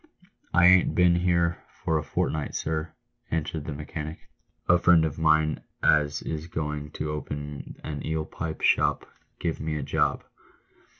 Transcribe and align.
"I 0.55 0.65
ain't 0.65 0.95
been 0.95 1.13
here 1.17 1.63
for 1.83 1.99
a 1.99 2.03
fortnight, 2.03 2.55
sir," 2.55 2.95
answered 3.29 3.65
the 3.65 3.73
mechanic;" 3.75 4.17
a 4.67 4.79
friend 4.79 5.05
of 5.05 5.19
mine 5.19 5.61
as 5.83 6.23
is 6.23 6.47
going 6.47 6.89
to 6.93 7.11
open 7.11 7.75
a 7.83 8.03
eel 8.03 8.25
pie 8.25 8.55
shop 8.61 9.07
give 9.37 9.59
me 9.59 9.77
a 9.77 9.83
job." 9.83 10.23